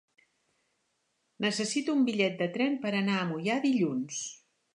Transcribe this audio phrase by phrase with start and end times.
[1.45, 4.25] Necessito un bitllet de tren per anar a Moià dilluns.